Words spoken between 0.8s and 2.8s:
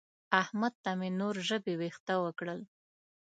ته مې نور ژبې وېښته وکړل.